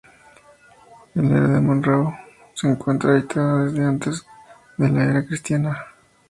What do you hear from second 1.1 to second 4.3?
El área de Murnau se encuentra habitada desde antes